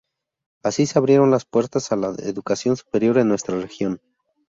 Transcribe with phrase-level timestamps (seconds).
[0.63, 4.01] Así se abrieron las puertas a la educación superior en nuestra región.